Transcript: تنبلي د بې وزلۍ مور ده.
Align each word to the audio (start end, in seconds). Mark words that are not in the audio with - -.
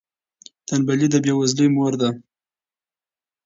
تنبلي 0.67 1.07
د 1.11 1.15
بې 1.23 1.33
وزلۍ 1.39 1.67
مور 1.75 1.93
ده. 2.01 2.09